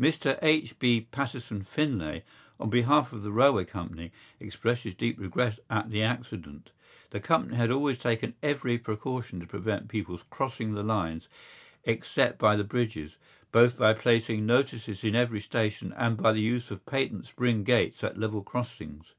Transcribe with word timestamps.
Mr 0.00 0.38
H. 0.40 0.78
B. 0.78 1.02
Patterson 1.10 1.62
Finlay, 1.62 2.22
on 2.58 2.70
behalf 2.70 3.12
of 3.12 3.22
the 3.22 3.30
railway 3.30 3.66
company, 3.66 4.10
expressed 4.40 4.84
his 4.84 4.94
deep 4.94 5.20
regret 5.20 5.58
at 5.68 5.90
the 5.90 6.02
accident. 6.02 6.70
The 7.10 7.20
company 7.20 7.56
had 7.58 7.70
always 7.70 7.98
taken 7.98 8.32
every 8.42 8.78
precaution 8.78 9.40
to 9.40 9.46
prevent 9.46 9.88
people 9.88 10.18
crossing 10.30 10.72
the 10.72 10.82
lines 10.82 11.28
except 11.84 12.38
by 12.38 12.56
the 12.56 12.64
bridges, 12.64 13.16
both 13.52 13.76
by 13.76 13.92
placing 13.92 14.46
notices 14.46 15.04
in 15.04 15.14
every 15.14 15.42
station 15.42 15.92
and 15.98 16.16
by 16.16 16.32
the 16.32 16.40
use 16.40 16.70
of 16.70 16.86
patent 16.86 17.26
spring 17.26 17.62
gates 17.62 18.02
at 18.02 18.16
level 18.16 18.42
crossings. 18.42 19.12